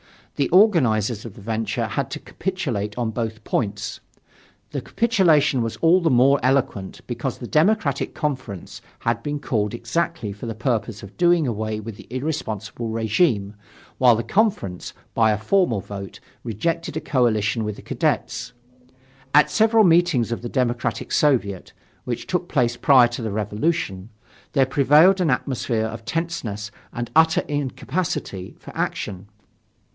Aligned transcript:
The 0.35 0.49
organizers 0.49 1.23
of 1.23 1.35
the 1.35 1.41
venture 1.41 1.85
had 1.85 2.09
to 2.11 2.19
capitulate 2.19 2.97
on 2.97 3.11
both 3.11 3.43
points. 3.43 3.99
The 4.71 4.81
capitulation 4.81 5.61
was 5.61 5.75
all 5.77 6.01
the 6.01 6.09
more 6.09 6.39
eloquent, 6.41 7.01
because 7.05 7.37
the 7.37 7.45
Democratic 7.45 8.15
Conference 8.15 8.81
had 9.01 9.21
been 9.21 9.39
called 9.39 9.75
exactly 9.75 10.33
for 10.33 10.47
the 10.47 10.55
purpose 10.55 11.03
of 11.03 11.15
doing 11.17 11.45
away 11.45 11.79
with 11.79 11.97
the 11.97 12.07
irresponsible 12.09 12.87
regime, 12.89 13.53
while 13.99 14.15
the 14.15 14.23
Conference, 14.23 14.93
by 15.13 15.29
a 15.29 15.37
formal 15.37 15.81
vote, 15.81 16.19
rejected 16.43 16.97
a 16.97 17.01
coalition 17.01 17.63
with 17.63 17.75
the 17.75 17.83
Cadets. 17.83 18.53
At 19.35 19.51
several 19.51 19.83
meetings 19.83 20.31
of 20.31 20.41
the 20.41 20.49
Democratic 20.49 21.11
Soviet 21.11 21.73
which 22.05 22.25
took 22.25 22.49
place 22.49 22.75
prior 22.75 23.07
to 23.09 23.21
the 23.21 23.29
Revolution, 23.31 24.09
there 24.53 24.65
prevailed 24.65 25.21
an 25.21 25.29
atmosphere 25.29 25.85
of 25.85 26.03
tenseness 26.05 26.71
and 26.91 27.11
utter 27.15 27.41
incapacity 27.41 28.55
for 28.57 28.75
action. 28.75 29.27